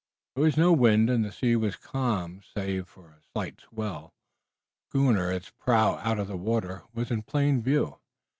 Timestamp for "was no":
0.45-0.73